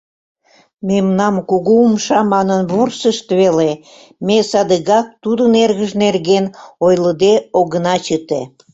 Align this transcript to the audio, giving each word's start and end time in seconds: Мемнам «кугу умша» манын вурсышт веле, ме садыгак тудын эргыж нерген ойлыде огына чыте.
Мемнам 0.87 1.35
«кугу 1.49 1.75
умша» 1.85 2.19
манын 2.33 2.61
вурсышт 2.71 3.27
веле, 3.39 3.71
ме 4.25 4.37
садыгак 4.49 5.07
тудын 5.23 5.51
эргыж 5.63 5.91
нерген 6.03 6.45
ойлыде 6.85 7.33
огына 7.59 7.95
чыте. 8.05 8.41